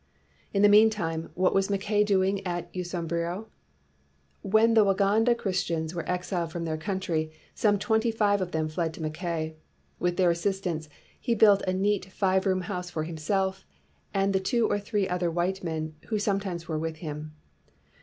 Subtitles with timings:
[0.51, 3.45] In the meantime, what was Mackay doing at Usambiro?
[4.41, 8.67] When the Waganda Chris tians were exiled from their country, some twenty five of them
[8.67, 9.57] fled to Mackay.
[9.99, 13.63] With their assistance, he built a neat five room house for himself
[14.11, 17.35] and the two or three other white men who sometimes were with him.